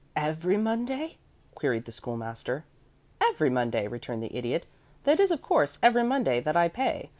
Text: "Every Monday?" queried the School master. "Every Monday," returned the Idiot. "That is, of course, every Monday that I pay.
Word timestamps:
"Every 0.15 0.57
Monday?" 0.57 1.17
queried 1.53 1.85
the 1.85 1.91
School 1.91 2.17
master. 2.17 2.65
"Every 3.21 3.51
Monday," 3.51 3.87
returned 3.87 4.23
the 4.23 4.35
Idiot. 4.35 4.65
"That 5.03 5.19
is, 5.19 5.29
of 5.29 5.43
course, 5.43 5.77
every 5.83 6.01
Monday 6.01 6.39
that 6.39 6.57
I 6.57 6.69
pay. 6.69 7.09